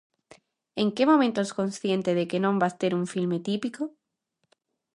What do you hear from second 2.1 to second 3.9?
de que non vas ter un filme típico?